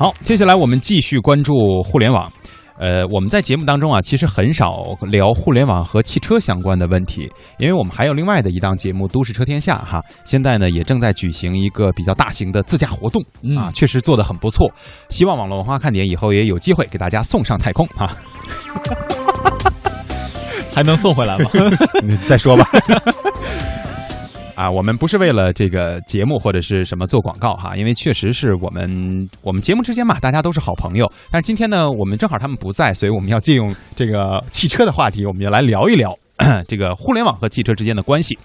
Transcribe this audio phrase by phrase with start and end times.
[0.00, 2.32] 好，接下来我们继续关注互联网。
[2.78, 13.22] 呃，我们在节目当中啊，其实很少聊互联网和汽车相关的问题，因为我们还有另外的一档节目《都市车天下》哈，现在呢也正在举行一个比较大型的自驾活动
[13.58, 14.72] 啊，确实做得很不错。
[15.10, 18.10] 希望网络文化看点以后也有机会给大家送上太空啊，
[20.72, 21.50] 还能送回来吗？
[22.02, 22.66] 你再说吧。
[24.60, 31.10] 啊，我们不是为了这个节目或者是什么做广告哈，因为确实是我们我们节目之间嘛，大家都是好朋友。
[31.30, 36.14] 但是今天呢，我们正好他们不在，所以我们要借用这个汽车的话题，我们要来聊一聊
[36.68, 38.38] 这个互联网和汽车之间的关系。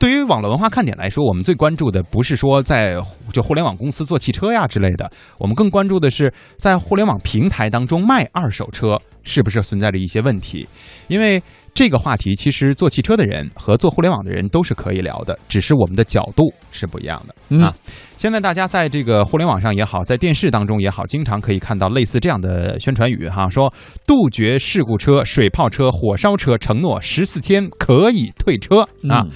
[0.00, 2.96] 对于网络文化看点来说，我们最关注的不是说在
[3.32, 5.08] 就互联网公司做汽车呀之类的，
[5.38, 10.66] 我们更关注的是在互联网平台当中卖二手车是不是存在着一些问题，
[11.06, 11.40] 因为。
[11.74, 17.74] 这个话题其实做汽车的人和做互联网的人都是可以聊的，只是我们的角度是不一样的啊。
[18.16, 23.72] 现在大家在这个互联网上也好，在电视当中也好，经常可以看到类似这样的宣传语哈，说
[24.06, 29.26] 杜绝事故车、水泡车、火烧车，承诺十四天可以退车啊。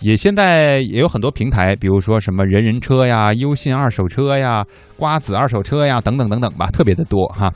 [0.00, 4.62] 也现在也有很多平台，比如说什么人人车呀、优信二手车呀、
[4.98, 7.50] 瓜子二手车呀等等等等吧，特别的多哈。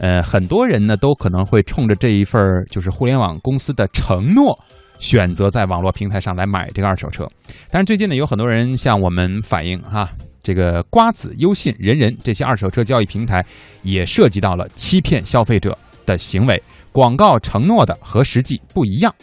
[0.00, 4.58] 呃，很多人呢都可能会冲着这一份儿就是互联网公司的承诺，
[4.98, 7.28] 选择在网络平台上来买这个二手车。
[7.70, 10.10] 但是最近呢，有很多人向我们反映哈，
[10.42, 13.44] 这个瓜子、优信、人人这些二手车交易平台
[13.82, 15.76] 也涉及到了欺骗消费者
[16.06, 19.14] 的行为，广告承诺的和实际不一样，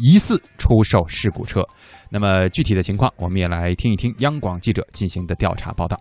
[0.00, 1.62] 疑似出售事故车。
[2.08, 6.00] 那么具体的情况，我们也来听一听央广记者进行的调查报道。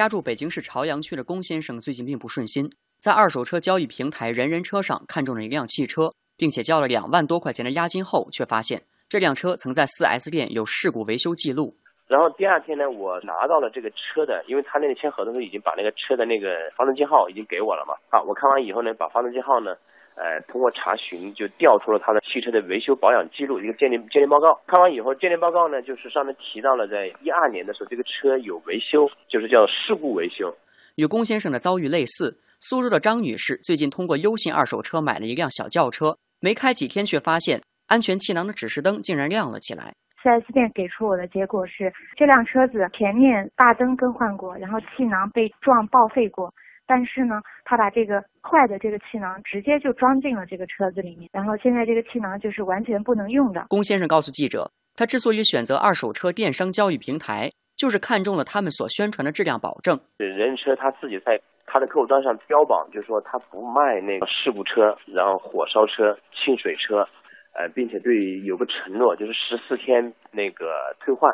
[0.00, 11.76] 家住北京市朝阳区的龚先生最近并不顺心，在二手车交易平台人人车上看中了一辆汽车，并且交了两万多块钱的押金后，却发现这辆车曾在 4S 店有事故维修记录。
[12.08, 17.92] 然后第二天呢，我拿到了这个车的，因为他那个签合同时候已经把那个车的那个发动机号已经给我了嘛。
[18.08, 19.76] 好，我看完以后呢，把发动机号呢。
[20.20, 24.60] 呃，通过查询就调出了他的汽车的维修保养记录，一个鉴定鉴定报告。
[24.66, 30.54] 看完以后，鉴定报告呢，就是上面提到了，在一二年的时候，这个车有维修，就是叫事故维修。
[30.96, 39.94] 与龚先生的遭遇类似，苏州的张女士最近通过优信二手车买了一辆小轿车，没开几天，却发现安全气囊的指示灯竟然亮了起来。
[40.22, 46.52] 4S 店给出我的结果是，这辆车子前面大灯更换过，然后气囊被撞报废过。
[46.90, 53.64] 但是呢，他把这个坏的这个气囊直接就装进了这个车子里面，然后现在这个气囊就是完全不能用的。
[53.68, 60.00] 龚先生告诉记者，他之所以选择二手车电商交易平台，就是看中了他们所宣传的质量保证。
[60.18, 67.06] 人车他自己在他的客户端上标榜，就是说他不卖那个事故车，然后火烧车、清水车，
[67.54, 70.66] 呃，并且对有个承诺，就是十四天那个
[70.98, 71.32] 退换。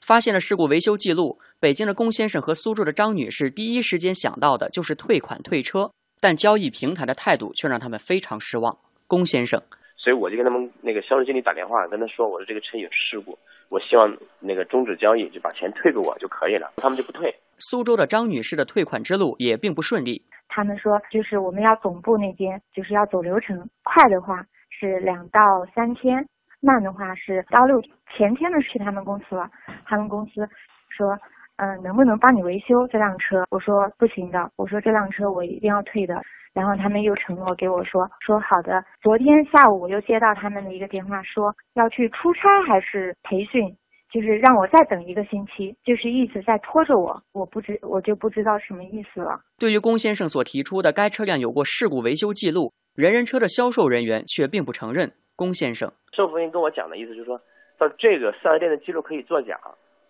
[0.00, 8.78] 发现了事故维修记录，北京的龚先生和苏州的张女士第一时间想到的就是退款退车，但交易平台的态度却让他们非常失望。
[9.06, 9.62] 龚先生，
[9.96, 13.38] 所以我就跟他们那个销售经理打电话，跟他说我的这个车有事故，
[13.68, 16.72] 我希望那个终止交易，就把钱退给我就可以了。
[16.76, 17.34] 他们就不退。
[17.58, 20.24] 苏州的张女士的退款之路也并不顺利。
[20.48, 25.40] 他们说就是我们要总部那边就是要走流程，快的话是两到
[25.74, 26.26] 三天。
[26.62, 27.82] 慢的话是幺六
[28.16, 29.50] 前天的去他们公司了，
[29.84, 30.48] 他们公司
[30.88, 31.18] 说，
[31.56, 33.44] 嗯，能不能帮你维修这辆车？
[33.50, 36.22] 我说不行的，我说这辆车我一定要退的。
[36.54, 38.84] 然后他们又承诺给我说，说好的。
[39.02, 43.74] 昨天下午我又接到他们的一个电话，说要去出差还是培训，
[44.12, 47.20] 就是让我再等一个星期，就是一直在拖着我。
[47.32, 49.40] 我不知我就不知道什么意思了。
[49.58, 55.12] 对于龚先生所提出的该车辆有过事故维修记录，人人车的销售人员却并不承认。
[55.34, 55.90] 龚先生。
[56.14, 57.40] 售后员跟我讲的意思就是说，
[57.78, 59.58] 到这个四 S 店的记录可以作假，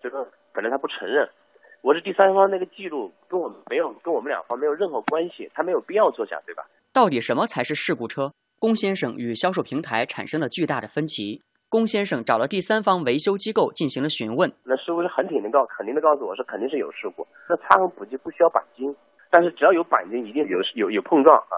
[0.02, 1.28] 就是说可能他不承认。
[1.80, 6.64] 我是第三方，那个记录跟我们没有，跟我们两方没有任何关系，他没有必要作假，对吧？
[6.92, 8.32] 到底什么才是事故车？
[8.58, 11.42] 龚先生与销售平台产生了巨大的分歧。
[11.68, 17.26] 龚先生找了第三方维修机构进行了询问，那师傅是很肯定的告，肯定的告诉我是肯定是有事故。
[17.48, 18.94] 那擦痕补漆不需要钣金，
[19.30, 21.56] 但是只要有钣金，一定有有有碰撞啊。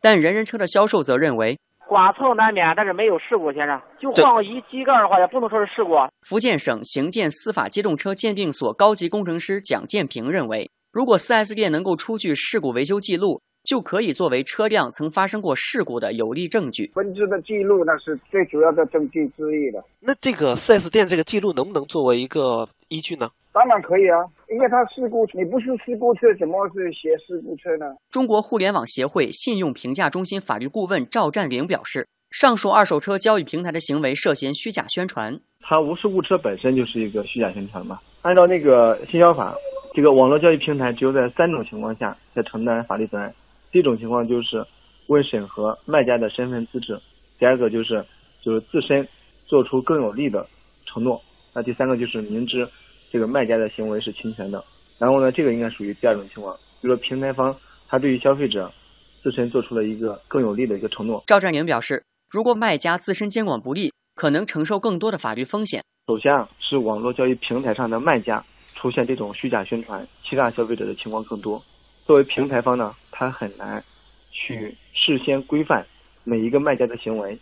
[0.00, 1.56] 但人人车的销售则认为。
[1.88, 3.80] 剐蹭难免，但是没有事故，先生。
[4.00, 5.92] 就换个一机盖的话，也不能说是事故。
[6.22, 16.90] 福建省行建司法机动车鉴定所高级工程师蒋建平认为，如果 4S 店能够出具事故维修记录，就可以作为车辆曾发生过事故的有力证据。
[16.94, 19.82] 分支的记录那是最主要的证据之一的。
[20.00, 23.30] 那这个 4S 店这个记录能不能作为一个依据呢？
[23.56, 24.18] 当然可以啊，
[24.50, 27.86] 因为它事故，你不是事故车，怎么是写事故车呢？
[28.10, 35.40] 中国互联网协会信用评价中心法律顾问赵占领表示，上述二手车交易平台的行为涉嫌虚假宣传。
[35.62, 37.98] 它无事故车本身就是一个虚假宣传嘛？
[38.20, 39.56] 按照那个新消法
[39.94, 43.32] 这个网络交易平台只有在三种情况下才承担法律责任。
[43.72, 44.62] 第一种情况就是
[45.06, 46.96] 未审核卖家的身份资质；
[47.38, 48.04] 第二个就是
[48.42, 49.08] 就是自身
[49.46, 50.46] 做出更有利的
[50.84, 51.18] 承诺；
[51.54, 52.68] 那第三个就是明知
[53.10, 54.64] 这个卖家的行为是侵权的。
[54.98, 57.54] 然后呢，这个应该属于第二种情况，比如说平台方
[57.88, 58.72] 他对于消费者
[59.22, 61.22] 自身做出了一个更有利的一个承诺。
[61.26, 65.82] 赵占营表示，如果卖家自身监管不力，可能承受更多的法律风险。
[66.06, 68.42] 首先啊，是网络交易平台上的卖家
[68.74, 71.62] 出现这种虚假宣传、欺诈消费者的情况更多。
[72.06, 73.82] 作为平台方呢，他很难
[74.30, 75.84] 去事先规范
[76.24, 77.38] 每一个卖家的行为，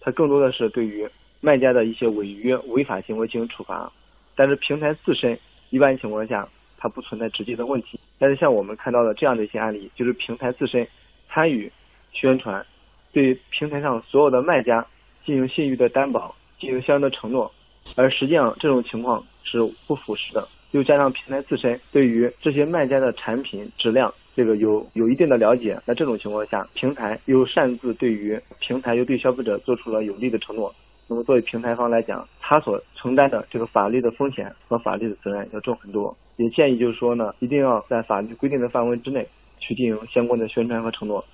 [0.00, 1.08] 他更多的是对于
[1.40, 3.92] 卖家的一些违约、违法行为进行处罚。
[4.36, 5.36] 但是平台自身
[5.70, 6.48] 一般情况下，
[6.78, 7.98] 它不存在直接的问题。
[8.18, 10.86] 但是像我们看到的这样的一些案例，就是平台自身
[11.28, 11.72] 参与
[12.12, 12.64] 宣传，
[13.12, 14.86] 对平台上所有的卖家。
[15.24, 17.52] 进行信誉的担保，进行相应的承诺，
[17.96, 20.46] 而实际上这种情况是不符实的。
[20.70, 30.72] 又加上平台自身对于这些卖家的产品质量这个有有一定的了解，那这种情况下，平台又擅自对于平台又对消费者做出了有利的承诺，
[31.08, 36.16] 那么作为平台方来讲，他所承担的这个法律的风险和法律的责任要重很多。
[36.36, 41.24] 也建议就是说呢，一定要在法律规定的范围之内去进行相关的宣传和承诺。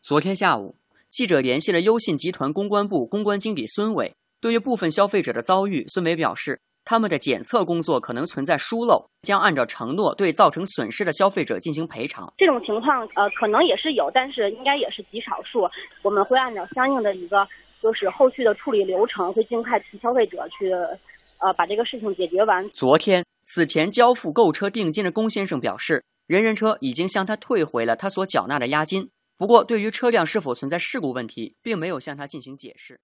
[0.00, 0.76] 昨天下午。
[1.10, 12.34] 记者联系了优信集团公关部公关经理孙伟，对于部分消费者的遭遇，孙伟表示，他们的检测工作可能存在疏漏，将按照承诺对造成损失的消费者进行赔偿。
[12.36, 15.70] 这种情况，呃，可能也是有，但是应该也是极少数。
[16.02, 17.46] 我们会按照相应的一个
[17.84, 20.70] 就是后续的处理流程，会尽快替消费者去，
[21.36, 22.66] 呃，把这个事情解决完。
[22.70, 29.10] 昨天，此前交付购车定金的龚先生表示，人人车已经向他退回了他所缴纳的押金。
[29.36, 33.00] 不过，对于车辆是否存在事故问题，并没有向他进行解释。